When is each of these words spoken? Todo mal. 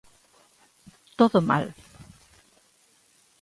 Todo 1.19 1.37
mal. 1.49 1.65